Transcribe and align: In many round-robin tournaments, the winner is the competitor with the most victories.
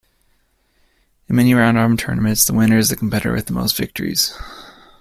In 1.29 1.35
many 1.35 1.53
round-robin 1.53 1.95
tournaments, 1.95 2.45
the 2.45 2.55
winner 2.55 2.79
is 2.79 2.89
the 2.89 2.95
competitor 2.95 3.33
with 3.33 3.45
the 3.45 3.53
most 3.53 3.77
victories. 3.77 4.33